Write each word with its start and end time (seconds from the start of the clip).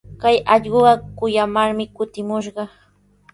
Kay 0.21 0.37
allquqa 0.53 0.93
kuyamarmi 1.17 1.85
kutimushqa. 1.95 2.63